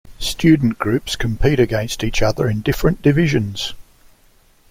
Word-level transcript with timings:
Student 0.17 0.79
groups 0.79 1.15
compete 1.15 1.59
against 1.59 2.03
each 2.03 2.23
other 2.23 2.49
in 2.49 2.61
different 2.61 3.03
divisions. 3.03 3.75